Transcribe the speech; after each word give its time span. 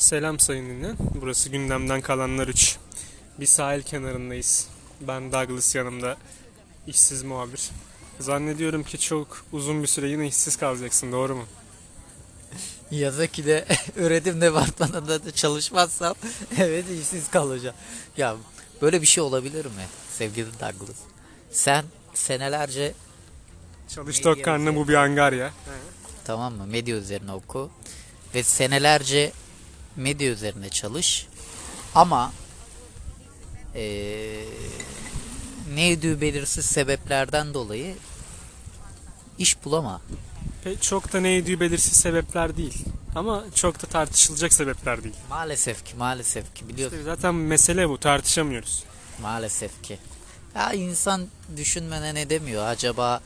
Selam 0.00 0.40
sayın 0.40 0.70
dinleyen. 0.70 0.96
Burası 1.14 1.48
gündemden 1.48 2.00
kalanlar 2.00 2.48
3. 2.48 2.76
Bir 3.40 3.46
sahil 3.46 3.82
kenarındayız. 3.82 4.68
Ben 5.00 5.32
Douglas 5.32 5.74
yanımda 5.74 6.16
işsiz 6.86 7.22
muhabir. 7.22 7.70
Zannediyorum 8.20 8.82
ki 8.82 8.98
çok 9.00 9.44
uzun 9.52 9.82
bir 9.82 9.86
süre 9.86 10.08
yine 10.08 10.26
işsiz 10.26 10.56
kalacaksın 10.56 11.12
doğru 11.12 11.36
mu? 11.36 11.44
Yazık 12.90 13.36
de 13.36 13.66
üretim 13.96 14.40
departmanında 14.40 15.24
da 15.24 15.30
çalışmazsam 15.30 16.14
evet 16.58 16.84
işsiz 17.00 17.30
kalacağım. 17.30 17.76
Ya 18.16 18.36
böyle 18.82 19.02
bir 19.02 19.06
şey 19.06 19.24
olabilir 19.24 19.64
mi 19.64 19.86
sevgili 20.12 20.46
Douglas? 20.46 20.96
Sen 21.50 21.84
senelerce 22.14 22.94
Çalış 23.88 24.18
Medya 24.18 24.34
tok 24.34 24.44
karnına 24.44 24.76
bu 24.76 24.88
bir 24.88 24.94
angarya. 24.94 25.52
tamam 26.24 26.54
mı 26.54 26.66
medya 26.66 26.96
üzerine 26.96 27.32
oku 27.32 27.70
ve 28.34 28.42
senelerce 28.42 29.32
medya 29.96 30.30
üzerine 30.30 30.68
çalış 30.68 31.26
ama 31.94 32.32
eee 33.74 34.44
neydi 35.74 36.20
belirsiz 36.20 36.64
sebeplerden 36.66 37.54
dolayı 37.54 37.94
iş 39.38 39.64
bulama. 39.64 40.00
Pek 40.64 40.82
çok 40.82 41.12
da 41.12 41.20
neydi 41.20 41.60
belirsiz 41.60 41.92
sebepler 41.92 42.56
değil. 42.56 42.84
Ama 43.14 43.44
çok 43.54 43.82
da 43.82 43.86
tartışılacak 43.86 44.52
sebepler 44.52 45.04
değil. 45.04 45.14
Maalesef 45.30 45.84
ki 45.84 45.96
maalesef 45.96 46.54
ki 46.54 46.68
biliyorsun. 46.68 46.96
İşte 46.98 47.04
zaten 47.10 47.34
mesele 47.34 47.88
bu 47.88 47.98
tartışamıyoruz. 47.98 48.84
Maalesef 49.22 49.82
ki. 49.82 49.98
Ya 50.54 50.72
insan 50.72 51.26
düşünmeden 51.56 52.16
edemiyor. 52.16 52.66
Acaba 52.66 53.20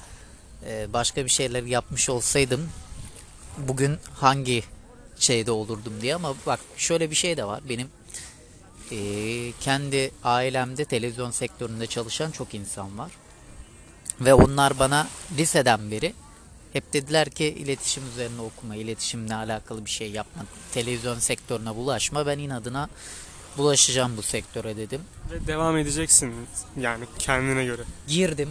e, 0.66 0.92
başka 0.92 1.24
bir 1.24 1.30
şeyler 1.30 1.62
yapmış 1.62 2.10
olsaydım 2.10 2.68
bugün 3.58 3.98
hangi 4.14 4.64
şeyde 5.18 5.50
olurdum 5.50 5.92
diye 6.00 6.14
ama 6.14 6.34
bak 6.46 6.60
şöyle 6.76 7.10
bir 7.10 7.16
şey 7.16 7.36
de 7.36 7.44
var. 7.44 7.60
Benim 7.68 7.88
e, 8.90 8.98
kendi 9.60 10.10
ailemde 10.24 10.84
televizyon 10.84 11.30
sektöründe 11.30 11.86
çalışan 11.86 12.30
çok 12.30 12.54
insan 12.54 12.98
var. 12.98 13.12
Ve 14.20 14.34
onlar 14.34 14.78
bana 14.78 15.08
liseden 15.38 15.90
beri 15.90 16.14
hep 16.72 16.92
dediler 16.92 17.30
ki 17.30 17.44
iletişim 17.44 18.08
üzerine 18.08 18.40
okuma, 18.40 18.76
iletişimle 18.76 19.34
alakalı 19.34 19.84
bir 19.84 19.90
şey 19.90 20.10
yapma, 20.10 20.42
televizyon 20.72 21.18
sektörüne 21.18 21.76
bulaşma. 21.76 22.26
Ben 22.26 22.38
inadına 22.38 22.88
bulaşacağım 23.56 24.16
bu 24.16 24.22
sektöre 24.22 24.76
dedim. 24.76 25.00
Ve 25.30 25.46
devam 25.46 25.76
edeceksin 25.76 26.34
yani 26.80 27.04
kendine 27.18 27.64
göre. 27.64 27.82
Girdim. 28.08 28.50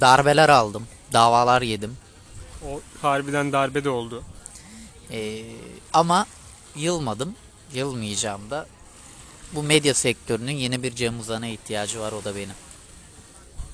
Darbeler 0.00 0.48
aldım. 0.48 0.86
Davalar 1.12 1.62
yedim. 1.62 1.96
O 2.66 2.80
harbiden 3.02 3.52
darbe 3.52 3.84
de 3.84 3.90
oldu. 3.90 4.24
Ee, 5.10 5.44
ama 5.92 6.26
yılmadım. 6.76 7.34
Yılmayacağım 7.74 8.50
da. 8.50 8.66
Bu 9.52 9.62
medya 9.62 9.94
sektörünün 9.94 10.52
yeni 10.52 10.82
bir 10.82 10.94
Cem 10.94 11.20
Uzan'a 11.20 11.46
ihtiyacı 11.46 12.00
var 12.00 12.12
o 12.12 12.24
da 12.24 12.36
benim. 12.36 12.54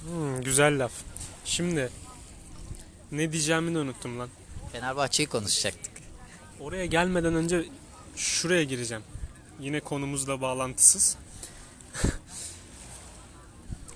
Hmm, 0.07 0.43
güzel 0.43 0.85
laf. 0.85 0.93
Şimdi 1.45 1.91
ne 3.13 3.33
diyeceğimi 3.33 3.75
de 3.75 3.79
unuttum 3.79 4.19
lan. 4.19 4.29
Fenerbahçe'yi 4.73 5.27
konuşacaktık. 5.27 5.93
Oraya 6.61 6.87
gelmeden 6.87 7.35
önce 7.35 7.65
şuraya 8.17 8.65
gireceğim. 8.65 9.03
Yine 9.61 9.81
konumuzla 9.81 10.41
bağlantısız. 10.41 11.17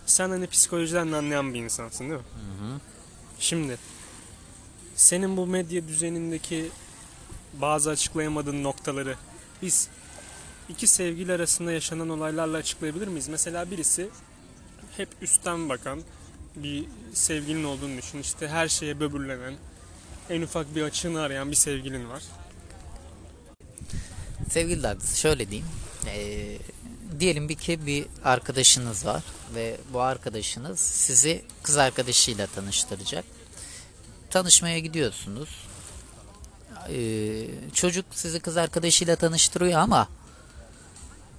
Sen 0.07 0.31
hani 0.31 0.47
psikolojiden 0.47 1.13
anlayan 1.13 1.55
bir 1.55 1.59
insansın 1.59 2.05
değil 2.05 2.21
mi? 2.21 2.27
Şimdi 3.39 3.79
senin 4.97 5.37
bu 5.37 5.47
medya 5.47 5.89
düzenindeki 5.89 6.71
bazı 7.61 7.91
açıklayamadığın 7.91 8.63
noktaları 8.63 9.17
biz 9.63 9.89
iki 10.69 10.87
sevgili 10.87 11.33
arasında 11.33 11.73
yaşanan 11.73 12.09
olaylarla 12.09 12.57
açıklayabilir 12.57 13.09
miyiz? 13.09 13.29
Mesela 13.29 13.71
birisi 13.71 14.09
hep 14.97 15.09
üstten 15.23 15.69
bakan 15.69 16.03
bir 16.57 16.85
sevgilin 17.15 17.65
olduğunu 17.65 17.97
düşün. 17.99 18.19
İşte 18.19 18.49
her 18.49 18.69
şeye 18.69 19.01
böbürlenen, 19.01 19.55
en 20.31 20.43
ufak 20.43 20.75
bir 20.75 20.83
açığını 20.83 21.21
arayan 21.21 21.51
bir 21.51 21.57
sevgilin 21.57 22.09
var. 22.09 22.23
Sevgili 24.51 24.83
Douglas 24.83 25.17
şöyle 25.17 25.51
diyeyim. 25.51 25.69
Ee, 26.07 26.59
diyelim 27.21 27.49
bir 27.49 27.55
ki 27.55 27.87
bir 27.87 28.07
arkadaşınız 28.25 29.07
var 29.07 29.23
ve 29.55 29.77
bu 29.93 30.01
arkadaşınız 30.01 30.81
sizi 30.81 31.43
kız 31.63 31.77
arkadaşıyla 31.77 32.47
tanıştıracak. 32.47 33.25
Tanışmaya 34.31 34.79
gidiyorsunuz. 34.79 35.68
Ee, 36.93 37.47
çocuk 37.75 38.07
sizi 38.13 38.41
kız 38.41 38.57
arkadaşıyla 38.57 39.17
tanıştırıyor 39.17 39.79
ama 39.81 40.09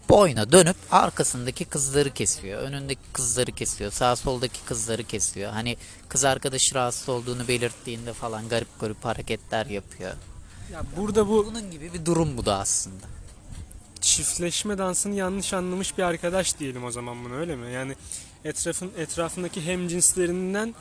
boyuna 0.09 0.51
dönüp 0.51 0.75
arkasındaki 0.91 1.65
kızları 1.65 2.13
kesiyor. 2.13 2.61
Önündeki 2.61 3.01
kızları 3.13 3.51
kesiyor. 3.51 3.91
Sağ 3.91 4.15
soldaki 4.15 4.65
kızları 4.65 5.03
kesiyor. 5.03 5.51
Hani 5.51 5.77
kız 6.09 6.25
arkadaşı 6.25 6.75
rahatsız 6.75 7.09
olduğunu 7.09 7.47
belirttiğinde 7.47 8.13
falan 8.13 8.49
garip 8.49 8.79
garip 8.79 9.05
hareketler 9.05 9.65
yapıyor. 9.65 10.11
Ya 10.73 10.83
burada 10.97 11.27
bu 11.27 11.45
Bunun 11.45 11.71
gibi 11.71 11.93
bir 11.93 12.05
durum 12.05 12.37
bu 12.37 12.45
da 12.45 12.57
aslında. 12.57 13.05
çiftleşme 14.01 14.77
dansını 14.77 15.15
yanlış 15.15 15.53
anlamış 15.53 15.97
bir 15.97 16.03
arkadaş 16.03 16.59
diyelim 16.59 16.83
o 16.83 16.91
zaman 16.91 17.25
bunu 17.25 17.35
öyle 17.35 17.55
mi? 17.55 17.73
Yani 17.73 17.95
etrafın 18.45 18.91
etrafındaki 18.97 19.65
hem 19.65 19.87
cinslerinden 19.87 20.75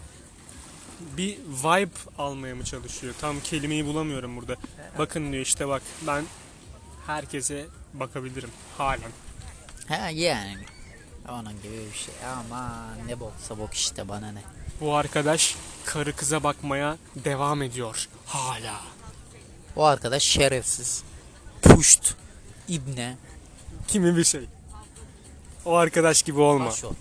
bir 1.16 1.38
vibe 1.64 1.91
almaya 2.19 2.54
mı 2.54 2.64
çalışıyor? 2.64 3.14
Tam 3.20 3.41
kelimeyi 3.41 3.86
bulamıyorum 3.86 4.36
burada. 4.36 4.56
Bakın 4.98 5.32
diyor 5.32 5.42
işte 5.42 5.69
bak 5.69 5.82
ben 6.06 6.25
herkese 7.06 7.66
bakabilirim 7.94 8.50
halen. 8.78 9.10
Ha 9.88 10.09
yani. 10.10 10.64
Onun 11.28 11.62
gibi 11.62 11.78
bir 11.92 11.98
şey. 11.98 12.14
Ama 12.26 12.86
ne 13.06 13.20
boksa 13.20 13.59
bok 13.59 13.75
işte 13.75 14.09
bana 14.09 14.32
ne. 14.32 14.42
Bu 14.81 14.94
arkadaş 14.94 15.56
karı 15.84 16.16
kıza 16.16 16.42
bakmaya 16.42 16.97
devam 17.16 17.62
ediyor 17.62 18.09
hala. 18.26 18.80
O 19.76 19.84
arkadaş 19.84 20.22
şerefsiz. 20.22 21.03
Puşt. 21.62 22.15
ibne. 22.69 23.16
Kimi 23.88 24.16
bir 24.16 24.25
şey. 24.25 24.44
O 25.65 25.75
arkadaş 25.75 26.22
gibi 26.22 26.41
olma. 26.41 26.66
Başo. 26.66 26.92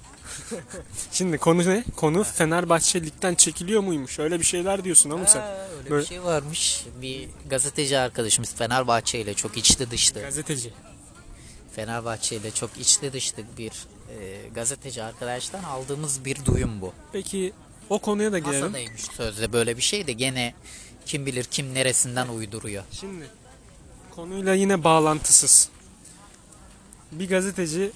Şimdi 1.11 1.37
konu 1.37 1.69
ne? 1.69 1.83
Konu 1.95 2.23
Fenerbahçe 2.23 3.01
ligden 3.01 3.35
çekiliyor 3.35 3.81
muymuş? 3.81 4.19
Öyle 4.19 4.39
bir 4.39 4.45
şeyler 4.45 4.83
diyorsun 4.83 5.09
ama 5.09 5.25
sen. 5.25 5.39
Ha, 5.39 5.67
öyle 5.77 5.89
Böyle- 5.89 6.03
bir 6.03 6.07
şey 6.07 6.23
varmış. 6.23 6.85
Bir 7.01 7.29
gazeteci 7.49 7.97
arkadaşımız 7.97 8.55
Fenerbahçe 8.55 9.19
ile 9.19 9.33
çok 9.33 9.57
içli 9.57 9.91
dışlı. 9.91 10.21
Gazeteci. 10.21 10.73
Fenerbahçe 11.75 12.35
ile 12.35 12.51
çok 12.51 12.77
içli 12.77 13.13
dışlı 13.13 13.43
bir 13.57 13.71
e, 14.19 14.49
gazeteci 14.55 15.03
arkadaştan 15.03 15.63
aldığımız 15.63 16.25
bir 16.25 16.45
duyum 16.45 16.81
bu. 16.81 16.93
Peki 17.11 17.53
o 17.89 17.99
konuya 17.99 18.31
da 18.31 18.39
gelelim. 18.39 18.61
Masadaymış 18.61 19.01
sözde 19.01 19.53
böyle 19.53 19.77
bir 19.77 19.81
şey 19.81 20.07
de 20.07 20.13
gene 20.13 20.53
kim 21.05 21.25
bilir 21.25 21.43
kim 21.43 21.73
neresinden 21.73 22.27
uyduruyor. 22.27 22.83
Şimdi 22.91 23.25
konuyla 24.15 24.53
yine 24.53 24.83
bağlantısız. 24.83 25.69
Bir 27.11 27.29
gazeteci 27.29 27.91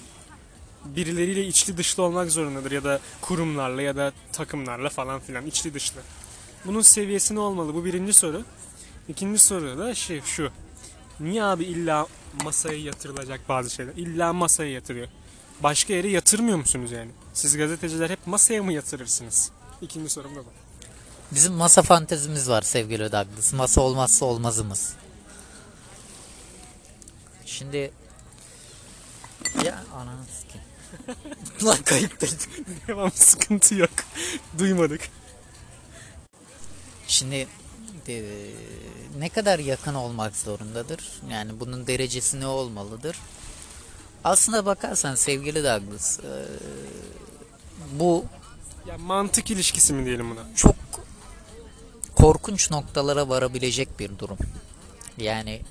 birileriyle 0.85 1.47
içli 1.47 1.77
dışlı 1.77 2.03
olmak 2.03 2.31
zorundadır 2.31 2.71
ya 2.71 2.83
da 2.83 2.99
kurumlarla 3.21 3.81
ya 3.81 3.95
da 3.95 4.11
takımlarla 4.33 4.89
falan 4.89 5.19
filan 5.19 5.45
içli 5.45 5.73
dışlı. 5.73 6.01
Bunun 6.65 6.81
seviyesi 6.81 7.35
ne 7.35 7.39
olmalı? 7.39 7.73
Bu 7.73 7.85
birinci 7.85 8.13
soru. 8.13 8.43
İkinci 9.09 9.39
soru 9.39 9.79
da 9.79 9.95
şey 9.95 10.21
şu. 10.21 10.51
Niye 11.19 11.43
abi 11.43 11.63
illa 11.63 12.07
masaya 12.43 12.79
yatırılacak 12.79 13.49
bazı 13.49 13.69
şeyler? 13.69 13.93
İlla 13.93 14.33
masaya 14.33 14.71
yatırıyor. 14.71 15.07
Başka 15.63 15.93
yere 15.93 16.09
yatırmıyor 16.09 16.57
musunuz 16.57 16.91
yani? 16.91 17.11
Siz 17.33 17.57
gazeteciler 17.57 18.09
hep 18.09 18.27
masaya 18.27 18.63
mı 18.63 18.73
yatırırsınız? 18.73 19.51
İkinci 19.81 20.09
sorum 20.09 20.35
da 20.35 20.39
bu. 20.39 20.49
Bizim 21.31 21.53
masa 21.53 21.81
fantezimiz 21.81 22.49
var 22.49 22.61
sevgili 22.61 23.11
Douglas. 23.11 23.53
Masa 23.53 23.81
olmazsa 23.81 24.25
olmazımız. 24.25 24.93
Şimdi 27.45 27.91
ya 29.65 29.83
ananı 29.95 30.25
sikeyim. 30.41 30.70
Lan 31.63 31.77
kayıttaydı. 31.77 32.33
Devam 32.87 33.11
sıkıntı 33.11 33.75
yok. 33.75 33.89
Duymadık. 34.59 35.01
Şimdi 37.07 37.47
e, 38.07 38.23
ne 39.19 39.29
kadar 39.29 39.59
yakın 39.59 39.93
olmak 39.93 40.35
zorundadır? 40.35 41.09
Yani 41.31 41.59
bunun 41.59 41.87
derecesi 41.87 42.39
ne 42.39 42.47
olmalıdır? 42.47 43.17
Aslına 44.23 44.65
bakarsan 44.65 45.15
sevgili 45.15 45.63
Douglas 45.63 46.19
e, 46.19 46.29
bu 47.91 48.25
Ya 48.87 48.97
mantık 48.97 49.51
ilişkisi 49.51 49.93
mi 49.93 50.05
diyelim 50.05 50.31
buna? 50.31 50.55
çok 50.55 50.75
korkunç 52.15 52.71
noktalara 52.71 53.29
varabilecek 53.29 53.99
bir 53.99 54.19
durum. 54.19 54.37
Yani 55.17 55.61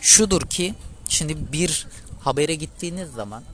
şudur 0.00 0.42
ki 0.42 0.74
şimdi 1.08 1.52
bir 1.52 1.86
habere 2.20 2.54
gittiğiniz 2.54 3.10
zaman 3.10 3.44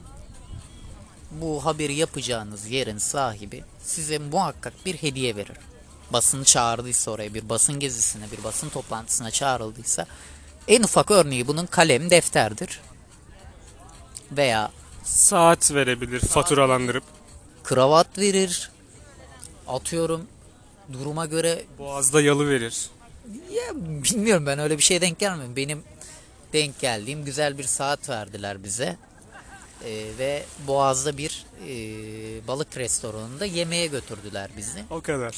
bu 1.31 1.65
haberi 1.65 1.93
yapacağınız 1.95 2.65
yerin 2.67 2.97
sahibi 2.97 3.63
size 3.83 4.17
muhakkak 4.17 4.73
bir 4.85 4.95
hediye 4.95 5.35
verir. 5.35 5.57
Basını 6.13 6.43
çağırdıysa 6.43 7.11
oraya 7.11 7.33
bir 7.33 7.49
basın 7.49 7.79
gezisine 7.79 8.23
bir 8.31 8.43
basın 8.43 8.69
toplantısına 8.69 9.31
çağrıldıysa 9.31 10.05
En 10.67 10.83
ufak 10.83 11.11
örneği 11.11 11.47
bunun 11.47 11.65
kalem, 11.65 12.09
defterdir. 12.09 12.79
Veya 14.31 14.71
Saat 15.03 15.73
verebilir 15.73 16.19
faturalandırıp. 16.19 17.03
kravat 17.63 18.17
verir. 18.17 18.71
Atıyorum 19.67 20.27
duruma 20.93 21.25
göre 21.25 21.65
Boğazda 21.79 22.21
yalı 22.21 22.49
verir. 22.49 22.89
ya 23.51 23.63
bilmiyorum 23.75 24.45
ben 24.45 24.59
öyle 24.59 24.77
bir 24.77 24.83
şey 24.83 25.01
denk 25.01 25.19
gelmedim. 25.19 25.55
Benim 25.55 25.83
denk 26.53 26.79
geldiğim 26.79 27.25
güzel 27.25 27.57
bir 27.57 27.63
saat 27.63 28.09
verdiler 28.09 28.63
bize. 28.63 28.97
Ee, 29.85 30.11
ve 30.19 30.45
Boğaz'da 30.67 31.17
bir 31.17 31.45
e, 31.67 31.73
balık 32.47 32.77
restoranında 32.77 33.45
yemeğe 33.45 33.87
götürdüler 33.87 34.49
bizi. 34.57 34.83
O 34.89 35.01
kadar. 35.01 35.35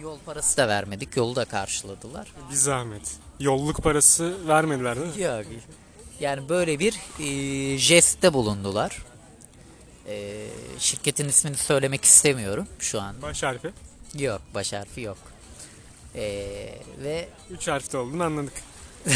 Yol 0.00 0.18
parası 0.26 0.56
da 0.56 0.68
vermedik. 0.68 1.16
Yolu 1.16 1.36
da 1.36 1.44
karşıladılar. 1.44 2.32
Bir 2.50 2.54
zahmet. 2.56 3.16
Yolluk 3.40 3.82
parası 3.82 4.48
vermediler 4.48 4.96
değil 5.00 5.16
mi? 5.16 5.22
Yok. 5.22 5.44
Yani 6.20 6.48
böyle 6.48 6.78
bir 6.78 6.94
e, 7.20 7.78
jestte 7.78 8.32
bulundular. 8.34 9.02
E, 10.08 10.46
şirketin 10.78 11.28
ismini 11.28 11.56
söylemek 11.56 12.04
istemiyorum 12.04 12.66
şu 12.78 13.00
an. 13.00 13.22
Baş 13.22 13.42
harfi. 13.42 13.70
Yok, 14.18 14.40
baş 14.54 14.72
harfi 14.72 15.00
yok. 15.00 15.18
E, 16.14 16.22
ve 17.02 17.28
Üç 17.50 17.68
harfte 17.68 17.98
olduğunu 17.98 18.22
anladık. 18.24 18.52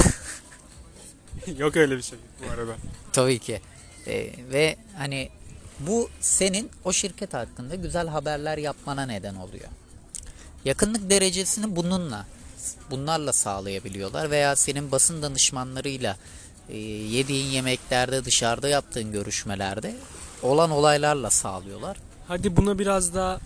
Yok 1.58 1.76
öyle 1.76 1.96
bir 1.96 2.02
şey 2.02 2.18
bu 2.46 2.50
arada. 2.52 2.72
tabii 3.12 3.38
ki 3.38 3.60
e, 4.10 4.32
ve 4.52 4.76
hani 4.96 5.28
bu 5.80 6.10
senin 6.20 6.70
o 6.84 6.92
şirket 6.92 7.34
hakkında 7.34 7.74
güzel 7.74 8.08
haberler 8.08 8.58
yapmana 8.58 9.06
neden 9.06 9.34
oluyor. 9.34 9.68
Yakınlık 10.64 11.10
derecesini 11.10 11.76
bununla 11.76 12.26
bunlarla 12.90 13.32
sağlayabiliyorlar 13.32 14.30
veya 14.30 14.56
senin 14.56 14.92
basın 14.92 15.22
danışmanlarıyla 15.22 16.16
e, 16.68 16.78
yediğin 16.78 17.46
yemeklerde 17.46 18.24
dışarıda 18.24 18.68
yaptığın 18.68 19.12
görüşmelerde 19.12 19.94
olan 20.42 20.70
olaylarla 20.70 21.30
sağlıyorlar. 21.30 21.96
Hadi 22.28 22.56
buna 22.56 22.78
biraz 22.78 23.14
daha 23.14 23.40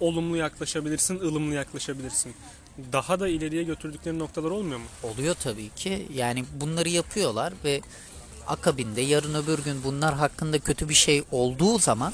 olumlu 0.00 0.36
yaklaşabilirsin, 0.36 1.20
ılımlı 1.20 1.54
yaklaşabilirsin. 1.54 2.34
Daha 2.92 3.20
da 3.20 3.28
ileriye 3.28 3.62
götürdükleri 3.62 4.18
noktalar 4.18 4.50
olmuyor 4.50 4.78
mu? 4.78 4.86
Oluyor 5.02 5.34
tabii 5.34 5.68
ki. 5.68 6.08
Yani 6.14 6.44
bunları 6.60 6.88
yapıyorlar 6.88 7.52
ve 7.64 7.80
akabinde 8.46 9.00
yarın 9.00 9.34
öbür 9.34 9.58
gün 9.58 9.84
bunlar 9.84 10.14
hakkında 10.14 10.58
kötü 10.58 10.88
bir 10.88 10.94
şey 10.94 11.24
olduğu 11.30 11.78
zaman 11.78 12.12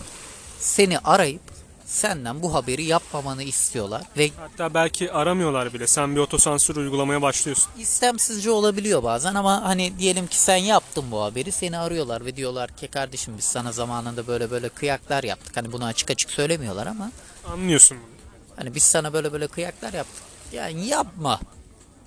seni 0.61 0.99
arayıp 0.99 1.41
senden 1.87 2.43
bu 2.43 2.55
haberi 2.55 2.85
yapmamanı 2.85 3.43
istiyorlar 3.43 4.03
ve 4.19 4.31
Hatta 4.39 4.75
belki 4.75 5.13
aramıyorlar 5.13 5.75
bile. 5.75 5.87
Sen 5.87 6.15
bir 6.17 6.21
otosansür 6.21 6.77
uygulamaya 6.77 7.23
başlıyorsun. 7.23 7.69
istemsizce 7.79 8.51
olabiliyor 8.51 9.03
bazen 9.03 9.35
ama 9.35 9.63
hani 9.65 9.99
diyelim 9.99 10.27
ki 10.27 10.41
sen 10.41 10.57
yaptın 10.57 11.05
bu 11.11 11.23
haberi 11.23 11.53
seni 11.53 11.79
arıyorlar 11.79 12.25
ve 12.25 12.37
diyorlar 12.37 12.77
ki 12.77 12.89
kardeşim 12.89 13.35
biz 13.39 13.45
sana 13.45 13.73
zamanında 13.73 14.27
böyle 14.27 14.51
böyle 14.51 14.69
kıyaklar 14.69 15.25
yaptık. 15.25 15.57
Hani 15.57 15.73
bunu 15.73 15.85
açık 15.85 16.11
açık 16.11 16.31
söylemiyorlar 16.31 16.87
ama 16.87 17.11
Anlıyorsun 17.53 17.97
bunu. 17.99 18.09
hani 18.57 18.75
biz 18.75 18.83
sana 18.83 19.13
böyle 19.13 19.33
böyle 19.33 19.47
kıyaklar 19.47 19.93
yaptık. 19.93 20.23
Yani 20.53 20.87
yapma. 20.87 21.41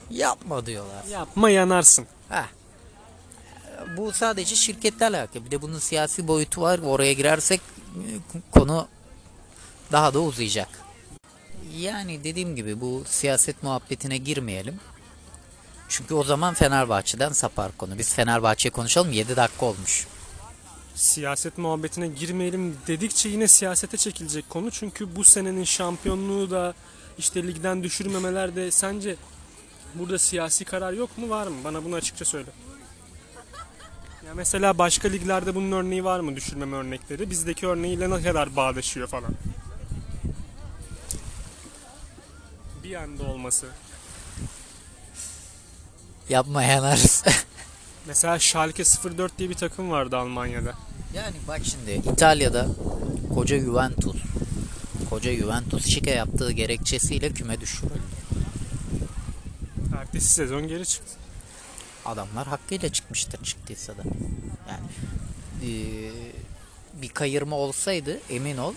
Yapma 0.10 0.66
diyorlar. 0.66 1.04
Yapma 1.12 1.50
yanarsın. 1.50 2.06
Heh. 2.30 2.46
Bu 3.98 4.12
sadece 4.12 4.56
şirketlerle 4.56 5.18
alakalı. 5.18 5.46
Bir 5.46 5.52
de 5.52 5.62
bunun 5.62 5.80
siyasi 5.80 6.28
boyutu 6.28 6.62
var. 6.62 6.80
Oraya 6.80 7.14
girersek 7.14 7.62
e, 7.96 8.06
konu 8.52 8.88
daha 9.92 10.14
da 10.14 10.20
uzayacak. 10.20 10.70
Yani 11.78 12.24
dediğim 12.24 12.56
gibi 12.56 12.82
bu 12.82 13.04
siyaset 13.06 13.64
muhabbetine 13.64 14.18
girmeyelim. 14.18 14.80
Çünkü 15.90 16.14
o 16.14 16.24
zaman 16.24 16.54
Fenerbahçe'den 16.54 17.32
sapar 17.32 17.72
konu. 17.78 17.98
Biz 17.98 18.14
Fenerbahçe 18.14 18.70
konuşalım 18.70 19.12
7 19.12 19.36
dakika 19.36 19.66
olmuş. 19.66 20.08
Siyaset 20.96 21.58
muhabbetine 21.58 22.08
girmeyelim 22.08 22.78
dedikçe 22.88 23.30
yine 23.30 23.48
siyasete 23.48 23.98
çekilecek 23.98 24.50
konu. 24.50 24.72
Çünkü 24.72 25.16
bu 25.16 25.24
senenin 25.24 25.64
şampiyonluğu 25.64 26.52
da 26.52 26.74
işte 27.18 27.44
ligden 27.48 27.84
düşürmemeler 27.84 28.56
de 28.56 28.72
sence 28.72 29.16
burada 29.96 30.20
siyasi 30.20 30.66
karar 30.66 30.94
yok 30.94 31.18
mu 31.18 31.30
var 31.30 31.48
mı? 31.48 31.56
Bana 31.64 31.86
bunu 31.86 31.96
açıkça 31.96 32.26
söyle. 32.26 32.50
Ya 34.28 34.34
mesela 34.36 34.78
başka 34.78 35.08
liglerde 35.08 35.56
bunun 35.56 35.72
örneği 35.72 36.04
var 36.04 36.20
mı 36.20 36.36
düşürmeme 36.36 36.78
örnekleri? 36.78 37.30
Bizdeki 37.30 37.68
örneğiyle 37.68 38.10
ne 38.10 38.22
kadar 38.24 38.56
bağdaşıyor 38.56 39.08
falan. 39.08 39.34
Bir 42.84 42.96
anda 42.96 43.24
olması. 43.24 43.68
Yapma 46.30 46.64
yanarız. 46.64 47.24
Mesela 48.08 48.40
Schalke 48.40 48.84
04 49.18 49.38
diye 49.38 49.50
bir 49.50 49.56
takım 49.56 49.92
vardı 49.92 50.18
Almanya'da. 50.18 50.74
yani 51.14 51.36
bak 51.48 51.60
şimdi 51.64 51.92
İtalya'da 52.14 52.68
koca 53.34 53.60
Juventus 53.60 54.16
koca 55.10 55.34
Juventus 55.36 55.86
şike 55.86 56.12
yaptığı 56.12 56.52
gerekçesiyle 56.52 57.34
küme 57.34 57.62
düşürüldü. 57.62 58.02
Ertesi 59.98 60.28
sezon 60.34 60.68
geri 60.68 60.86
çıktı. 60.86 61.14
Adamlar 62.06 62.48
hakkıyla 62.48 62.90
çıkmıştır 62.90 63.44
çıktıysa 63.44 63.94
da. 63.98 64.02
Yani 64.70 64.88
eee, 65.64 66.12
bir 67.02 67.10
kayırma 67.10 67.56
olsaydı 67.56 68.20
emin 68.30 68.58
ol 68.58 68.74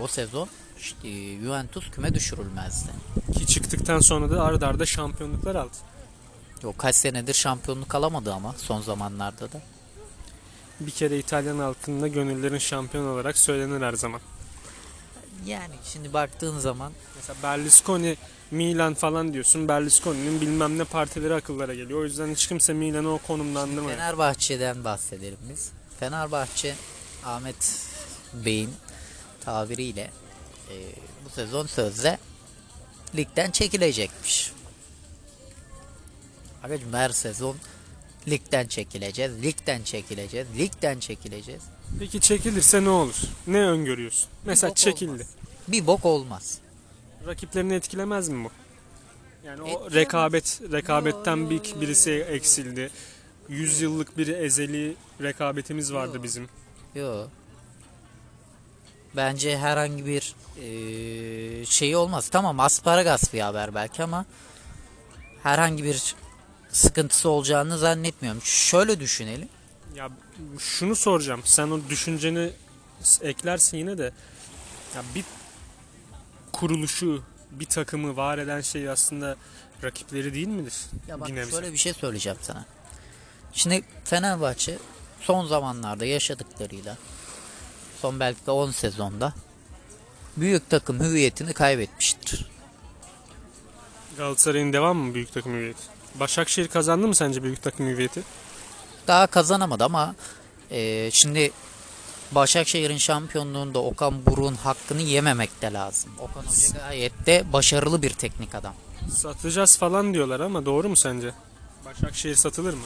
o 0.00 0.06
sezon 0.06 0.48
işte, 0.78 1.08
eee, 1.08 1.40
Juventus 1.40 1.90
küme 1.90 2.14
düşürülmezdi. 2.14 2.90
Ki 3.38 3.46
çıktıktan 3.46 4.00
sonra 4.00 4.30
da 4.30 4.42
arda 4.42 4.66
arda 4.68 4.86
şampiyonluklar 4.86 5.54
aldı. 5.54 5.76
O 6.64 6.72
kaç 6.76 6.96
senedir 6.96 7.34
şampiyonluk 7.34 7.94
alamadı 7.94 8.32
ama 8.34 8.54
son 8.58 8.80
zamanlarda 8.80 9.52
da. 9.52 9.60
Bir 10.80 10.90
kere 10.90 11.18
İtalyan 11.18 11.58
halkında 11.58 12.08
gönüllerin 12.08 12.58
şampiyon 12.58 13.06
olarak 13.06 13.38
söylenir 13.38 13.82
her 13.86 13.92
zaman. 13.92 14.20
Yani 15.46 15.74
şimdi 15.84 16.12
baktığın 16.12 16.58
zaman 16.58 16.92
Mesela 17.16 17.36
Berlusconi, 17.42 18.16
Milan 18.50 18.94
falan 18.94 19.32
diyorsun. 19.32 19.68
Berlusconi'nin 19.68 20.40
bilmem 20.40 20.78
ne 20.78 20.84
partileri 20.84 21.34
akıllara 21.34 21.74
geliyor. 21.74 22.00
O 22.00 22.04
yüzden 22.04 22.28
hiç 22.28 22.46
kimse 22.46 22.72
Milan'ı 22.72 23.14
o 23.14 23.18
konumlandırmıyor. 23.18 23.96
Fenerbahçe'den 23.96 24.84
bahsedelim 24.84 25.38
biz. 25.52 25.70
Fenerbahçe 26.00 26.74
Ahmet 27.24 27.86
Bey'in 28.34 28.70
tabiriyle 29.44 30.10
eee, 30.70 30.76
bu 31.24 31.30
sezon 31.30 31.66
sözde 31.66 32.18
ligden 33.16 33.50
çekilecekmiş. 33.50 34.52
Arkadaşım 36.62 36.92
her 36.92 37.10
sezon 37.10 37.56
ligden 38.28 38.66
çekileceğiz, 38.66 39.42
ligden 39.42 39.82
çekileceğiz, 39.82 40.46
ligden 40.58 40.98
çekileceğiz. 41.00 41.62
Peki 41.98 42.20
çekilirse 42.20 42.84
ne 42.84 42.88
olur? 42.88 43.14
Ne 43.46 43.60
öngörüyorsun? 43.62 44.28
Mesela 44.44 44.70
bok 44.70 44.76
çekildi. 44.76 45.10
olmaz. 45.12 45.26
Bir 45.68 45.86
bok 45.86 46.04
olmaz. 46.04 46.58
Rakiplerini 47.26 47.74
etkilemez 47.74 48.28
mi 48.28 48.44
bu? 48.44 48.50
Yani 49.46 49.62
o 49.62 49.66
Etkilemez. 49.68 49.94
rekabet, 49.94 50.60
rekabetten 50.72 51.50
bir 51.50 51.60
birisi 51.80 52.10
eksildi. 52.10 52.90
100 53.48 53.80
yıllık 53.80 54.18
bir 54.18 54.28
ezeli 54.28 54.96
rekabetimiz 55.22 55.92
vardı 55.92 56.16
Yo. 56.16 56.22
bizim. 56.22 56.48
Yo. 56.94 57.26
Bence 59.16 59.58
herhangi 59.58 60.06
bir 60.06 60.34
eee 60.62 61.64
şey 61.66 61.96
olmaz. 61.96 62.28
Tamam 62.28 62.60
asparagas 62.60 63.32
bir 63.34 63.40
haber 63.40 63.74
belki 63.74 64.02
ama 64.02 64.24
herhangi 65.42 65.84
bir 65.84 66.14
sıkıntısı 66.72 67.28
olacağını 67.28 67.78
zannetmiyorum. 67.78 68.42
Şöyle 68.42 69.00
düşünelim. 69.00 69.48
Ya 69.96 70.10
şunu 70.58 70.96
soracağım. 70.96 71.40
Sen 71.44 71.70
o 71.70 71.80
düşünceni 71.88 72.50
eklersin 73.22 73.76
yine 73.76 73.98
de. 73.98 74.12
Ya 74.94 75.02
bir 75.14 75.24
kuruluşu, 76.52 77.22
bir 77.50 77.66
takımı 77.66 78.16
var 78.16 78.38
eden 78.38 78.60
şey 78.60 78.88
aslında 78.88 79.36
rakipleri 79.82 80.34
değil 80.34 80.48
midir? 80.48 80.74
Ya 81.08 81.20
bak 81.20 81.28
nebze. 81.28 81.50
şöyle 81.50 81.72
bir 81.72 81.78
şey 81.78 81.92
söyleyeceğim 81.92 82.38
sana. 82.42 82.64
Şimdi 83.52 83.82
Fenerbahçe 84.04 84.78
son 85.20 85.46
zamanlarda 85.46 86.04
yaşadıklarıyla 86.04 86.96
son 88.00 88.20
belki 88.20 88.46
de 88.46 88.50
10 88.50 88.70
sezonda 88.70 89.34
büyük 90.36 90.70
takım 90.70 91.00
hüviyetini 91.00 91.52
kaybetmiştir. 91.52 92.50
Galatasaray'ın 94.16 94.72
devam 94.72 94.96
mı 94.96 95.14
büyük 95.14 95.32
takım 95.32 95.52
hüviyeti? 95.52 95.82
Başakşehir 96.14 96.68
kazandı 96.68 97.08
mı 97.08 97.14
sence 97.14 97.42
büyük 97.42 97.62
takım 97.62 97.86
hüviyeti? 97.86 98.22
Daha 99.06 99.26
kazanamadı 99.26 99.84
ama 99.84 100.14
eee, 100.70 101.10
şimdi 101.12 101.50
Başakşehir'in 102.32 102.98
şampiyonluğunda 102.98 103.78
Okan 103.78 104.26
Buruk'un 104.26 104.54
hakkını 104.54 105.02
yememek 105.02 105.62
de 105.62 105.72
lazım. 105.72 106.12
Okan 106.18 106.42
Hoca 106.42 106.78
gayet 106.78 107.26
de 107.26 107.44
başarılı 107.52 108.02
bir 108.02 108.10
teknik 108.10 108.54
adam. 108.54 108.74
Satacağız 109.14 109.78
falan 109.78 110.14
diyorlar 110.14 110.40
ama 110.40 110.66
doğru 110.66 110.88
mu 110.88 110.96
sence? 110.96 111.32
Başakşehir 111.84 112.34
satılır 112.34 112.74
mı? 112.74 112.82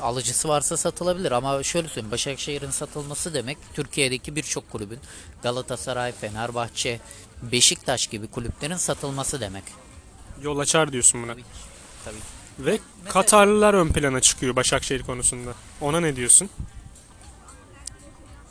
Alıcısı 0.00 0.48
varsa 0.48 0.76
satılabilir 0.76 1.32
ama 1.32 1.62
şöyle 1.62 1.88
söyleyeyim 1.88 2.10
Başakşehir'in 2.10 2.70
satılması 2.70 3.34
demek 3.34 3.58
Türkiye'deki 3.74 4.36
birçok 4.36 4.70
kulübün 4.70 4.98
Galatasaray, 5.42 6.12
Fenerbahçe, 6.12 7.00
Beşiktaş 7.42 8.06
gibi 8.06 8.26
kulüplerin 8.26 8.76
satılması 8.76 9.40
demek. 9.40 9.64
Yol 10.42 10.58
açar 10.58 10.92
diyorsun 10.92 11.22
buna. 11.22 11.32
Tabii 11.32 11.42
ki. 11.42 11.48
Tabii 12.04 12.16
ki. 12.16 12.24
Ve 12.58 12.78
Katarlılar 13.08 13.74
ön 13.74 13.88
plana 13.88 14.20
çıkıyor 14.20 14.56
Başakşehir 14.56 15.02
konusunda. 15.02 15.54
Ona 15.80 16.00
ne 16.00 16.16
diyorsun? 16.16 16.50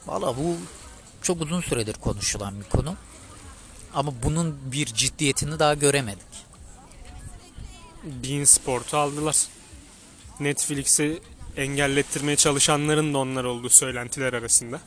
Valla 0.08 0.38
bu 0.38 0.58
çok 1.22 1.42
uzun 1.42 1.62
süredir 1.62 1.94
konuşulan 1.94 2.60
bir 2.60 2.66
konu. 2.66 2.96
Ama 3.94 4.14
bunun 4.24 4.60
bir 4.72 4.86
ciddiyetini 4.86 5.60
daha 5.60 5.74
göremedik. 5.74 6.28
Bein 8.04 8.44
Sport'u 8.44 8.98
aldılar. 8.98 9.36
Netflix'i 10.40 11.22
engellettirmeye 11.58 12.38
çalışanların 12.38 13.14
da 13.14 13.18
onlar 13.18 13.44
olduğu 13.44 13.70
söylentiler 13.70 14.34
arasında. 14.34 14.82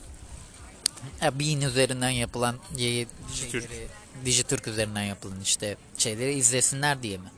Ya 1.21 1.39
Bean 1.39 1.61
üzerinden 1.61 2.09
yapılan 2.09 2.55
şeyleri, 2.77 3.87
Dijitürk 4.25 4.67
üzerinden 4.67 5.03
yapılan 5.03 5.41
işte 5.41 5.77
şeyleri 5.97 6.33
izlesinler 6.33 7.03
diye 7.03 7.17
mi? 7.17 7.31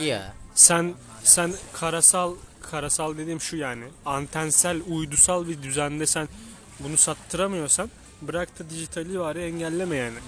Ya 0.00 0.32
Sen 0.54 0.94
sen 1.24 1.54
karasal 1.72 2.34
karasal 2.70 3.18
dediğim 3.18 3.40
şu 3.40 3.56
yani 3.56 3.84
antensel 4.06 4.82
uydusal 4.88 5.48
bir 5.48 5.62
düzende 5.62 6.06
sen 6.06 6.28
bunu 6.80 6.96
sattıramıyorsan 6.96 7.90
bırak 8.22 8.58
da 8.58 8.70
dijitali 8.70 9.20
var 9.20 9.36
ya 9.36 9.46
engelleme 9.46 9.96
yani. 9.96 10.18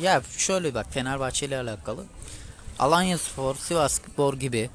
ya, 0.00 0.12
ya 0.12 0.22
şöyle 0.36 0.74
bak 0.74 0.86
Fenerbahçe 0.90 1.46
ile 1.46 1.58
alakalı. 1.58 2.04
Alanya 2.78 3.18
Spor, 3.18 3.54
Sivas 3.54 3.92
Spor 3.92 4.34
gibi 4.34 4.70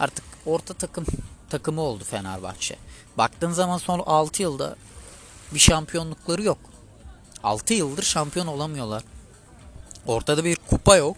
artık 0.00 0.24
orta 0.46 0.74
takım 0.74 1.06
takımı 1.50 1.80
oldu 1.80 2.04
Fenerbahçe. 2.04 2.76
Baktığın 3.18 3.50
zaman 3.50 3.78
son 3.78 3.98
6 3.98 4.42
yılda 4.42 4.76
bir 5.54 5.58
şampiyonlukları 5.58 6.42
yok. 6.42 6.58
6 7.42 7.74
yıldır 7.74 8.02
şampiyon 8.02 8.46
olamıyorlar. 8.46 9.02
Ortada 10.06 10.44
bir 10.44 10.56
kupa 10.56 10.96
yok. 10.96 11.16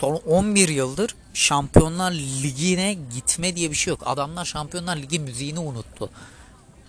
Son 0.00 0.14
11 0.14 0.68
yıldır 0.68 1.14
Şampiyonlar 1.34 2.12
Ligi'ne 2.12 2.96
gitme 3.14 3.56
diye 3.56 3.70
bir 3.70 3.76
şey 3.76 3.90
yok. 3.90 4.02
Adamlar 4.06 4.44
Şampiyonlar 4.44 4.96
Ligi 4.96 5.20
müziğini 5.20 5.58
unuttu. 5.58 6.10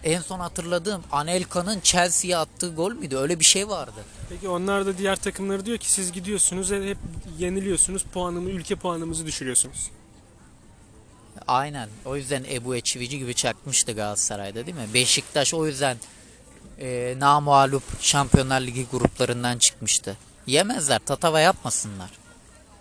En 0.03 0.21
son 0.21 0.39
hatırladığım 0.39 1.03
Anelka'nın 1.11 1.79
Chelsea'ye 1.79 2.37
attığı 2.37 2.75
gol 2.75 2.91
müydü? 2.91 3.17
Öyle 3.17 3.39
bir 3.39 3.45
şey 3.45 3.67
vardı. 3.67 4.03
Peki 4.29 4.49
onlar 4.49 4.85
da 4.85 4.97
diğer 4.97 5.15
takımları 5.15 5.65
diyor 5.65 5.77
ki 5.77 5.91
siz 5.91 6.11
gidiyorsunuz 6.11 6.71
ve 6.71 6.89
hep 6.89 6.97
yeniliyorsunuz 7.39 8.03
puanımı 8.03 8.49
ülke 8.49 8.75
puanımızı 8.75 9.25
düşürüyorsunuz. 9.25 9.91
Aynen. 11.47 11.89
O 12.05 12.15
yüzden 12.15 12.43
Ebu 12.51 12.75
Eçivici 12.75 13.19
gibi 13.19 13.33
çakmıştı 13.33 13.91
Galatasaray'da 13.91 14.65
değil 14.65 14.77
mi? 14.77 14.93
Beşiktaş 14.93 15.53
o 15.53 15.67
yüzden 15.67 15.97
e, 16.79 17.15
namualup 17.17 17.83
Şampiyonlar 18.01 18.61
Ligi 18.61 18.85
gruplarından 18.91 19.57
çıkmıştı. 19.57 20.17
Yemezler. 20.47 20.99
Tatava 21.05 21.39
yapmasınlar. 21.39 22.24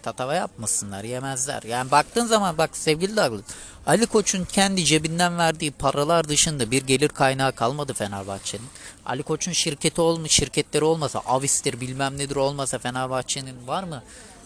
Tatava 0.04 0.34
yapmasınlar. 0.34 1.04
Yemezler. 1.04 1.62
Yani 1.62 1.90
baktığın 1.90 2.26
zaman 2.26 2.58
bak 2.58 2.76
sevgili 2.76 3.16
Douglas. 3.16 3.40
Ali 3.87 4.06
Koç'un 4.06 4.44
kendi 4.44 4.84
cebinden 4.84 5.38
verdiği 5.38 5.70
paralar 5.70 6.28
dışında 6.28 6.70
bir 6.70 6.82
gelir 6.82 7.08
kaynağı 7.08 7.52
kalmadı 7.52 7.94
Fenerbahçe'nin. 7.94 8.66
Ali 9.06 9.23
Koç'un 9.23 9.52
şirketi 9.52 10.00
olmuş, 10.00 10.32
şirketleri 10.32 10.84
olmasa, 10.84 11.18
Avis'tir 11.18 11.80
bilmem 11.80 12.18
nedir 12.18 12.37
olmasa 12.37 12.78
Fenerbahçe'nin 12.78 13.66
var 13.66 13.82
mı 13.82 14.02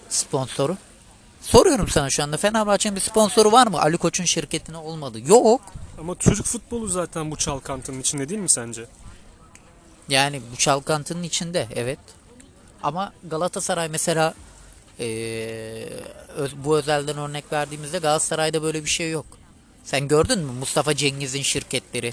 sponsoru? 0.09 0.77
Soruyorum 1.41 1.89
sana 1.89 2.11
şu 2.11 2.23
anda 2.23 2.37
Fenerbahçe'nin 2.37 2.97
bir 2.97 3.01
sponsoru 3.01 3.53
var 3.53 3.67
mı? 3.67 3.81
Ali 3.81 3.97
Koç'un 3.97 4.25
şirketine 4.25 4.77
olmadı. 4.77 5.21
Yok. 5.27 5.61
Ama 6.01 6.15
Türk 6.15 6.45
futbolu 6.45 6.89
zaten 6.89 7.31
bu 7.31 7.37
çalkantının 7.37 8.01
içinde 8.01 8.29
değil 8.29 8.41
mi 8.41 8.49
sence? 8.49 8.85
Yani 10.09 10.43
bu 10.53 10.57
çalkantının 10.57 11.23
içinde 11.23 11.67
evet. 11.75 11.99
Ama 12.83 13.13
Galatasaray 13.25 13.89
mesela 13.89 14.35
öz- 16.37 16.57
bu 16.65 16.79
özelden 16.79 17.17
örnek 17.19 17.53
verdiğimizde 17.53 17.99
Galatasaray'da 17.99 18.63
böyle 18.63 18.85
bir 18.85 18.89
şey 18.91 19.11
yok. 19.11 19.27
Sen 19.85 20.09
gördün 20.09 20.39
mü 20.39 20.53
Mustafa 20.53 20.95
Cengiz'in 20.97 21.43
şirketleri 21.43 22.13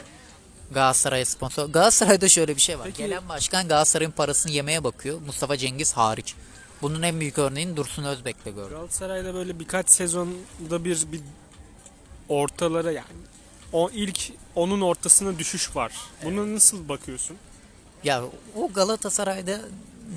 Galatasaray'a 0.71 1.25
sponsor. 1.25 1.65
Galatasaray'da 1.69 2.29
şöyle 2.29 2.55
bir 2.55 2.61
şey 2.61 2.79
var. 2.79 2.85
Peki- 2.85 2.97
Gelen 2.97 3.29
başkan 3.29 3.67
Galatasaray'ın 3.67 4.11
parasını 4.11 4.51
yemeye 4.51 4.83
bakıyor. 4.83 5.19
Mustafa 5.25 5.57
Cengiz 5.57 5.93
hariç. 5.93 6.35
Bunun 6.81 7.01
en 7.01 7.19
büyük 7.19 7.37
örneğini 7.37 7.77
Dursun 7.77 8.03
Özbek'le 8.03 8.45
gördüm. 8.45 8.69
Galatasaray'da 8.69 9.33
böyle 9.33 9.59
birkaç 9.59 9.89
sezonda 9.89 10.85
bir 10.85 11.11
bir 11.11 11.21
ortalara 12.29 12.91
yani 12.91 13.07
o 13.73 13.89
ilk 13.93 14.19
onun 14.55 14.81
ortasına 14.81 15.39
düşüş 15.39 15.75
var. 15.75 15.91
Buna 16.23 16.53
nasıl 16.55 16.89
bakıyorsun? 16.89 17.37
Ya 18.03 18.23
o 18.55 18.69
Galatasaray'da 18.73 19.59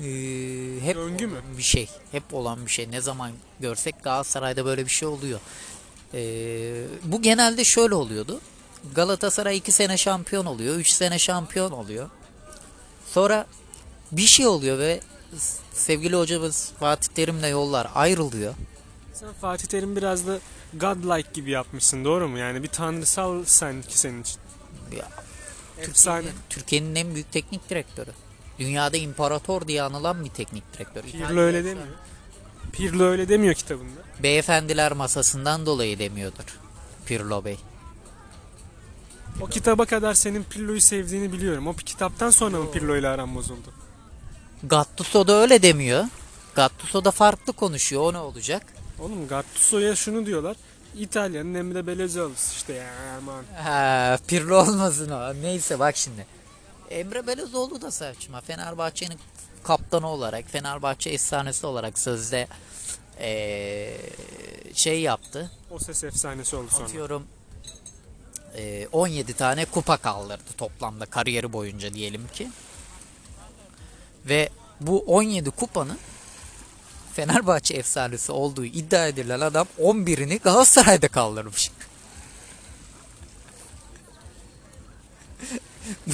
eee, 0.03 0.79
hep 0.81 0.95
Döngü 0.95 1.27
mü? 1.27 1.41
bir 1.57 1.63
şey. 1.63 1.89
Hep 2.11 2.33
olan 2.33 2.65
bir 2.65 2.71
şey. 2.71 2.91
Ne 2.91 3.01
zaman 3.01 3.31
görsek 3.59 4.03
Galatasaray'da 4.03 4.65
böyle 4.65 4.85
bir 4.85 4.91
şey 4.91 5.07
oluyor. 5.07 5.39
Eee, 6.13 6.83
bu 7.03 7.21
genelde 7.21 7.63
şöyle 7.63 7.95
oluyordu. 7.95 8.39
Galatasaray 8.95 9.57
2 9.57 9.71
sene 9.71 9.97
şampiyon 9.97 10.45
oluyor. 10.45 10.75
3 10.75 10.89
sene 10.89 11.19
şampiyon 11.19 11.71
oluyor. 11.71 12.09
Sonra 13.11 13.45
bir 14.11 14.21
şey 14.21 14.47
oluyor 14.47 14.79
ve 14.79 14.99
sevgili 15.73 16.15
hocamız 16.15 16.71
Fatih 16.79 17.09
Terim'le 17.09 17.47
yollar 17.51 17.87
ayrılıyor. 17.95 18.53
Sen 19.13 19.33
Fatih 19.41 19.67
Terim 19.67 19.95
biraz 19.95 20.27
da 20.27 20.39
godlike 20.73 21.29
gibi 21.33 21.51
yapmışsın 21.51 22.05
doğru 22.05 22.27
mu? 22.27 22.37
Yani 22.37 22.63
bir 22.63 22.67
tanrısal 22.67 23.45
sanki 23.45 23.99
senin 23.99 24.21
için. 24.21 24.37
Ya. 24.97 25.07
Türkiye'nin 26.49 26.95
en 26.95 27.13
büyük 27.15 27.31
teknik 27.31 27.69
direktörü. 27.69 28.11
Dünyada 28.59 28.97
imparator 28.97 29.67
diye 29.67 29.83
anılan 29.83 30.25
bir 30.25 30.29
teknik 30.29 30.73
direktör. 30.73 31.03
Pirlo 31.03 31.39
öyle 31.39 31.65
demiyor. 31.65 31.87
Pirlo 32.71 33.03
öyle 33.03 33.29
demiyor 33.29 33.53
kitabında. 33.53 33.99
Beyefendiler 34.23 34.91
masasından 34.91 35.65
dolayı 35.65 35.99
demiyordur 35.99 36.59
Pirlo 37.05 37.45
Bey. 37.45 37.57
O 39.41 39.45
kitaba 39.45 39.85
kadar 39.85 40.13
senin 40.13 40.43
Pirlo'yu 40.43 40.81
sevdiğini 40.81 41.33
biliyorum. 41.33 41.67
O 41.67 41.73
kitaptan 41.73 42.29
sonra 42.29 42.57
mı 42.57 42.71
Pirlo 42.71 42.95
ile 42.95 43.07
aran 43.07 43.35
bozuldu? 43.35 43.73
Gattuso 44.63 45.27
da 45.27 45.33
öyle 45.33 45.61
demiyor. 45.61 46.05
Gattuso 46.55 47.05
da 47.05 47.11
farklı 47.11 47.53
konuşuyor. 47.53 48.01
O 48.03 48.13
ne 48.13 48.17
olacak? 48.17 48.65
Oğlum 48.99 49.27
Gattuso'ya 49.27 49.95
şunu 49.95 50.25
diyorlar. 50.25 50.55
İtalya'nın 50.97 51.53
Emre 51.53 51.87
Belözoğlu'su 51.87 52.55
işte 52.55 52.73
ya 52.73 52.89
aman. 53.17 53.43
Ha, 53.63 54.17
Pirlo 54.27 54.61
olmasın 54.61 55.11
o. 55.11 55.33
Neyse 55.41 55.79
bak 55.79 55.97
şimdi. 55.97 56.25
Emre 56.89 57.27
Belözoğlu 57.27 57.81
da 57.81 57.91
saçma. 57.91 58.41
Fenerbahçe'nin 58.41 59.19
kaptanı 59.63 60.07
olarak, 60.07 60.45
Fenerbahçe 60.49 61.09
efsanesi 61.09 61.65
olarak 61.67 61.99
sözde 61.99 62.47
eee, 63.19 63.97
şey 64.73 65.01
yaptı. 65.01 65.51
O 65.71 65.79
ses 65.79 66.03
efsanesi 66.03 66.55
oldu 66.55 66.67
sonra. 66.71 66.83
Atıyorum 66.83 67.27
eee, 68.57 68.87
17 68.91 69.33
tane 69.33 69.65
kupa 69.65 69.97
kaldırdı 69.97 70.53
toplamda 70.57 71.05
kariyeri 71.05 71.53
boyunca 71.53 71.93
diyelim 71.93 72.27
ki. 72.33 72.49
Ve 74.25 74.49
bu 74.81 74.99
17 74.99 75.49
kupanın 75.51 75.97
Fenerbahçe 77.13 77.73
efsanesi 77.73 78.31
olduğu 78.31 78.65
iddia 78.65 79.07
edilen 79.07 79.39
adam 79.39 79.67
11'ini 79.79 80.39
Galatasaray'da 80.39 81.07
kaldırmış. 81.07 81.71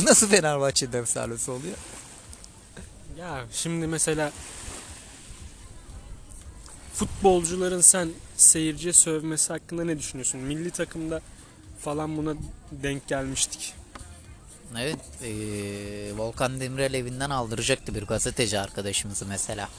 Nasıl 0.04 0.28
Fenerbahçe'nin 0.30 0.94
efsanesi 0.94 1.52
oluyor? 1.52 1.76
Ya 3.18 3.46
şimdi 3.52 3.88
mesela 3.88 4.32
futbolcuların 6.94 7.82
sen 7.82 8.10
seyirciye 8.38 8.94
sövmesi 8.94 9.54
hakkında 9.54 9.84
ne 9.84 10.00
düşünüyorsun? 10.00 10.42
Milli 10.42 10.72
takımda 10.72 11.22
falan 11.80 12.18
buna 12.18 12.34
denk 12.72 13.08
gelmiştik. 13.08 13.74
Evet, 14.80 15.00
eee, 15.24 16.18
Volkan 16.18 16.60
Demirel 16.60 16.94
evinden 16.94 17.30
aldıracaktı 17.30 17.96
bir 17.96 18.04
gazeteci 18.04 18.60
arkadaşımızı 18.60 19.26
mesela. 19.26 19.70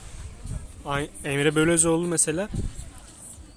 Ay- 0.85 1.09
Emre 1.23 1.55
Belözoğlu 1.55 2.07
mesela 2.07 2.49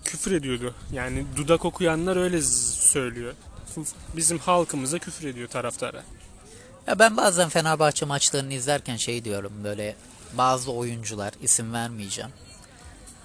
küfür 0.04 0.32
ediyordu. 0.32 0.74
Yani 0.92 1.26
dudak 1.36 1.64
okuyanlar 1.64 2.16
öyle 2.16 2.36
z- 2.38 2.80
söylüyor. 2.90 3.34
Bizim 4.16 4.38
halkımıza 4.38 4.98
küfür 4.98 5.28
ediyor 5.28 5.48
taraftara. 5.48 6.02
Ya 6.90 6.99
ben 6.99 7.16
bazen 7.16 7.49
Fenerbahçe 7.49 8.06
maçlarını 8.06 8.52
izlerken 8.52 8.97
şey 8.97 9.25
diyorum 9.25 9.52
böyle 9.64 9.97
bazı 10.32 10.73
oyuncular 10.73 11.32
isim 11.42 11.73
vermeyeceğim. 11.73 12.30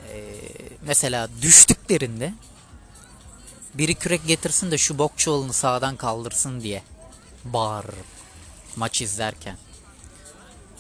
Ee, 0.10 0.36
mesela 0.82 1.30
düştüklerinde 1.42 2.34
biri 3.74 3.96
kürek 3.96 4.28
getirsin 4.28 4.72
de 4.72 4.78
şu 4.78 4.98
bokçuvalını 4.98 5.54
sağdan 5.54 5.96
kaldırsın 5.96 6.62
diye 6.62 6.84
bağır 7.44 7.86
maç 8.76 9.02
izlerken. 9.02 9.58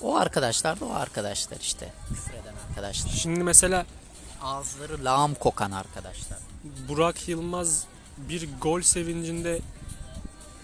O 0.02 0.16
arkadaşlar 0.16 0.80
da 0.80 0.86
o 0.86 0.94
arkadaşlar 0.94 1.58
işte. 1.60 1.94
Küfreden 2.10 2.56
arkadaşlar. 2.70 3.10
Şimdi 3.12 3.44
mesela 3.44 3.86
Ağızları 4.42 5.06
lağım 5.06 5.36
kokan 5.36 5.72
arkadaşlar. 5.72 6.40
Burak 6.88 7.28
Yılmaz 7.28 7.84
bir 8.18 8.50
gol 8.62 8.82
sevincinde 8.82 9.62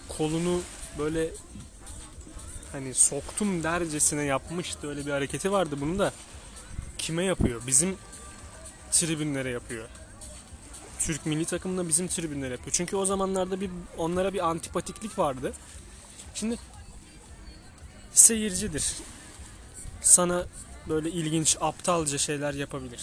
kolunu 0.08 0.60
böyle 0.98 1.28
hani 2.72 2.94
soktum 2.94 3.62
dercesine 3.62 4.24
yapmıştı 4.24 4.88
öyle 4.88 5.06
bir 5.06 5.10
hareketi 5.10 5.52
vardı 5.52 5.76
bunu 5.80 5.98
da 5.98 6.12
kime 6.98 7.24
yapıyor? 7.24 7.62
Bizim 7.66 7.96
tribünlere 8.90 9.50
yapıyor. 9.50 9.88
Türk 10.98 11.26
milli 11.26 11.44
takımında 11.44 11.88
bizim 11.88 12.08
tribünlere 12.08 12.52
yapıyor. 12.52 12.70
Çünkü 12.72 12.96
o 12.96 13.06
zamanlarda 13.06 13.60
bir 13.60 13.70
onlara 13.98 14.34
bir 14.34 14.48
antipatiklik 14.48 15.18
vardı. 15.18 15.52
Şimdi 16.34 16.58
seyircidir. 18.14 18.84
Sana 20.02 20.46
böyle 20.88 21.10
ilginç, 21.10 21.56
aptalca 21.60 22.18
şeyler 22.18 22.54
yapabilir. 22.54 23.00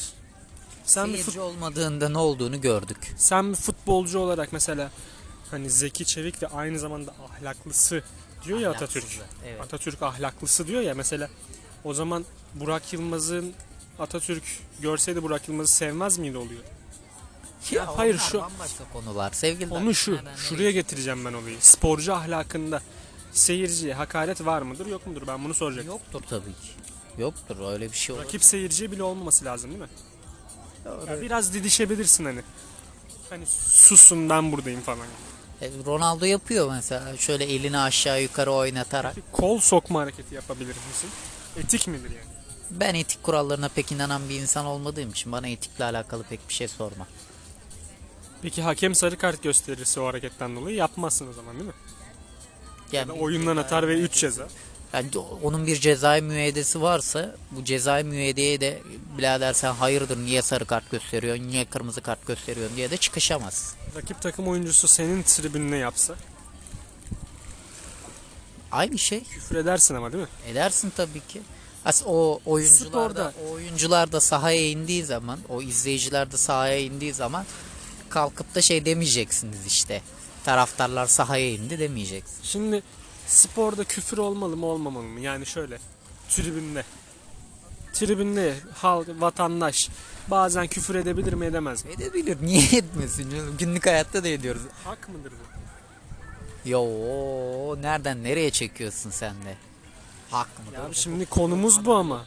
Sen 0.86 1.08
bir, 1.08 1.12
Seyirci 1.14 1.32
fut- 1.32 1.42
olmadığında 1.42 2.10
ne 2.10 2.18
olduğunu 2.18 2.62
gördük. 2.62 3.14
sen 3.18 3.50
bir 3.52 3.56
futbolcu 3.58 4.20
olarak 4.20 4.54
mesela 4.54 4.92
hani 5.52 5.70
Zeki 5.70 6.06
Çevik 6.06 6.44
ve 6.44 6.48
aynı 6.48 6.80
zamanda 6.80 7.14
ahlaklısı 7.30 8.04
diyor 8.46 8.60
ya 8.60 8.72
Atatürk. 8.72 9.06
Evet. 9.46 9.62
Atatürk 9.62 10.02
ahlaklısı 10.04 10.68
diyor 10.68 10.82
ya 10.82 10.96
mesela 10.96 11.30
o 11.84 11.94
zaman 11.94 12.26
Burak 12.56 12.94
Yılmaz'ın 12.94 13.54
Atatürk 14.00 14.44
görseydi 14.80 15.24
Burak 15.24 15.50
Yılmaz'ı 15.50 15.74
sevmez 15.74 16.18
miydi 16.18 16.38
oluyor? 16.38 16.62
Ya 17.72 17.98
hayır, 17.98 18.14
onlar 18.14 18.24
şu- 18.24 18.42
bambaşka 18.42 18.84
konular. 18.94 19.32
Sevgili 19.32 19.74
Onu 19.74 19.96
şu, 19.96 20.20
şuraya 20.38 20.72
getireceğim 20.72 21.26
ben 21.26 21.34
olayı. 21.34 21.58
Sporcu 21.60 22.14
ahlakında 22.14 22.82
seyirciye 23.32 23.94
hakaret 23.94 24.46
var 24.46 24.62
mıdır 24.62 24.86
yok 24.86 25.08
mudur 25.08 25.28
ben 25.28 25.44
bunu 25.46 25.54
soracaktım. 25.54 25.92
Yoktur 25.94 26.22
tabii 26.30 26.52
ki. 26.52 26.70
Yoktur 27.18 27.72
öyle 27.72 27.92
bir 27.92 27.98
şey 27.98 28.16
olur. 28.16 28.24
Rakip 28.24 28.44
seyirciye 28.44 28.92
bile 28.92 29.04
olmaması 29.04 29.46
lazım 29.46 29.70
değil 29.70 29.82
mi? 29.82 29.90
Ya 30.86 31.22
biraz 31.22 31.54
didişebilirsin 31.54 32.26
hani. 32.26 32.42
Hani 33.30 33.46
susun 33.70 34.30
ben 34.30 34.52
buradayım 34.52 34.82
falan. 34.82 35.06
E, 35.62 35.70
Ronaldo 35.86 36.26
yapıyor 36.26 36.72
mesela 36.72 37.18
şöyle 37.18 37.44
elini 37.46 37.78
aşağı 37.80 38.22
yukarı 38.22 38.52
oynatarak. 38.52 39.16
Kol 39.32 39.60
sokma 39.60 40.02
hareketi 40.02 40.36
yapabilir 40.36 40.76
misin? 40.90 41.10
Etik 41.58 41.88
midir 41.88 42.10
yani? 42.12 42.30
Ben 42.72 42.96
etik 42.96 43.24
kurallarına 43.24 43.70
pek 43.70 43.92
inanan 43.92 44.30
bir 44.30 44.40
insan 44.42 44.66
olmadığım 44.66 45.10
için 45.10 45.32
bana 45.32 45.48
etikle 45.48 45.84
alakalı 45.86 46.24
pek 46.24 46.50
bir 46.50 46.54
şey 46.54 46.68
sorma. 46.68 47.08
Peki 48.42 48.62
hakem 48.62 48.96
sarı 48.96 49.18
kart 49.18 49.44
gösterirse 49.44 50.00
o 50.00 50.08
hareketten 50.08 50.56
dolayı 50.56 50.76
yapmazsın 50.76 51.28
o 51.30 51.34
zaman 51.34 51.56
değil 51.56 51.66
mi? 51.68 51.74
Ya 52.92 53.08
da 53.08 53.14
oyundan 53.14 53.58
atar 53.58 53.88
ve 53.88 53.94
3 53.94 54.12
müeyyidesi- 54.12 54.20
ceza. 54.20 54.48
Yani 54.94 55.10
onun 55.44 55.68
bir 55.68 55.76
cezai 55.80 56.22
müeyyidesi 56.22 56.82
varsa 56.82 57.36
bu 57.52 57.64
cezai 57.64 58.04
müeyyideye 58.04 58.62
de 58.62 58.82
birader 59.18 59.54
sen 59.54 59.74
hayırdır 59.74 60.18
niye 60.18 60.42
sarı 60.42 60.66
kart 60.66 60.92
gösteriyorsun 60.92 61.48
niye 61.48 61.66
kırmızı 61.66 62.02
kart 62.02 62.28
gösteriyorsun 62.28 62.78
diye 62.78 62.92
de 62.92 62.98
çıkışamaz. 62.98 63.76
Rakip 63.96 64.22
takım 64.22 64.48
oyuncusu 64.48 64.88
senin 64.88 65.24
tribününe 65.24 65.78
yapsa 65.78 66.16
Aynı 68.72 68.98
şey 68.98 69.24
küfür 69.24 69.56
edersin 69.56 69.96
ama 69.96 70.14
değil 70.14 70.24
mi? 70.24 70.30
edersin 70.52 70.92
tabii 70.98 71.28
ki. 71.28 71.42
As 71.86 72.04
o 72.06 72.40
oyuncular 72.46 73.16
da, 73.16 73.34
o 73.48 73.52
oyuncular 73.52 74.12
da 74.12 74.22
sahaya 74.22 74.70
indiği 74.70 75.06
zaman 75.06 75.40
o 75.50 75.62
izleyiciler 75.62 76.32
de 76.32 76.38
sahaya 76.38 76.80
indiği 76.80 77.14
zaman 77.14 77.46
kalkıp 78.10 78.56
da 78.56 78.62
şey 78.62 78.86
demeyeceksiniz 78.86 79.66
işte. 79.66 80.02
Taraftarlar 80.46 81.08
sahaya 81.08 81.52
indi 81.52 81.80
demeyeceksin. 81.80 82.44
Şimdi 82.44 82.84
sporda 83.30 83.84
küfür 83.84 84.18
olmalı 84.18 84.58
mı 84.58 84.66
olmamalı 84.66 85.04
mı? 85.04 85.20
Yani 85.20 85.46
şöyle 85.46 85.78
tribünde. 86.30 86.84
Tribünde 87.94 88.56
halk, 88.74 89.08
vatandaş 89.20 89.90
bazen 90.28 90.68
küfür 90.68 90.96
edebilir 90.96 91.34
mi 91.34 91.46
edemez 91.46 91.86
mi? 91.86 91.92
Edebilir 91.92 92.38
niye 92.46 92.64
etmesin 92.72 93.32
canım? 93.32 93.56
Günlük 93.58 93.86
hayatta 93.86 94.24
da 94.24 94.28
ediyoruz. 94.28 94.62
Hak 94.84 95.10
mıdır 95.10 95.32
bu? 95.32 96.70
Yo 96.70 96.82
nereden 97.82 98.24
nereye 98.24 98.52
çekiyorsun 98.52 99.10
sen 99.10 99.34
de? 99.34 99.56
Hak 100.32 100.48
mı? 100.60 100.66
Ya 100.74 100.94
şimdi 100.94 101.26
konumuz 101.26 101.86
bu 101.86 101.96
ama. 101.96 102.26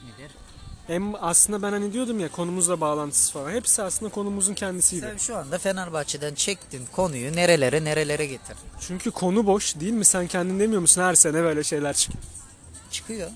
Hem 0.86 1.24
aslında 1.24 1.62
ben 1.62 1.72
hani 1.72 1.92
diyordum 1.92 2.20
ya 2.20 2.30
konumuzla 2.30 2.80
bağlantısı 2.80 3.32
falan. 3.32 3.50
Hepsi 3.50 3.82
aslında 3.82 4.12
konumuzun 4.12 4.54
kendisiydi. 4.54 5.06
Sen 5.06 5.16
şu 5.16 5.36
anda 5.36 5.58
Fenerbahçe'den 5.58 6.34
çektin 6.34 6.86
konuyu 6.92 7.36
nerelere 7.36 7.84
nerelere 7.84 8.26
getir. 8.26 8.56
Çünkü 8.80 9.10
konu 9.10 9.46
boş 9.46 9.80
değil 9.80 9.92
mi? 9.92 10.04
Sen 10.04 10.26
kendin 10.26 10.60
demiyor 10.60 10.80
musun 10.80 11.02
her 11.02 11.14
sene 11.14 11.42
böyle 11.42 11.64
şeyler 11.64 11.94
çıkıyor. 11.96 12.24
Çıkıyor. 12.90 13.30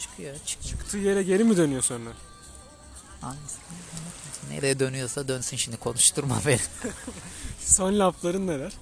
Çıkıyor. 0.00 0.36
Çıkıyor. 0.46 0.78
Çıktığı 0.78 0.98
yere 0.98 1.22
geri 1.22 1.44
mi 1.44 1.56
dönüyor 1.56 1.82
sonra? 1.82 2.10
Hangisi? 3.20 3.56
Nereye 4.50 4.78
dönüyorsa 4.78 5.28
dönsün 5.28 5.56
şimdi 5.56 5.76
konuşturma 5.76 6.40
beni. 6.46 6.60
Son 7.60 7.98
lafların 7.98 8.46
neler? 8.46 8.72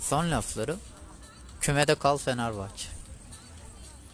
Son 0.00 0.30
lafları 0.30 0.76
kümede 1.60 1.94
kal 1.94 2.16
Fenerbahçe. 2.16 2.99